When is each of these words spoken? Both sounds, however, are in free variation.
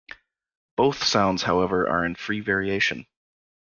Both 0.77 1.03
sounds, 1.03 1.43
however, 1.43 1.87
are 1.87 2.03
in 2.03 2.15
free 2.15 2.39
variation. 2.39 3.05